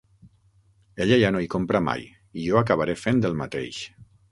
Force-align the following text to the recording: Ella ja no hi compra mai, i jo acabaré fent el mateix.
Ella 1.05 1.19
ja 1.23 1.29
no 1.35 1.43
hi 1.43 1.51
compra 1.57 1.83
mai, 1.89 2.07
i 2.39 2.47
jo 2.47 2.59
acabaré 2.63 2.99
fent 3.05 3.25
el 3.33 3.39
mateix. 3.45 3.87